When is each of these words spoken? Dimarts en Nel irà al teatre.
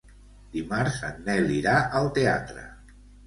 Dimarts 0.55 0.95
en 1.09 1.19
Nel 1.27 1.53
irà 1.57 1.75
al 2.01 2.09
teatre. 2.17 2.65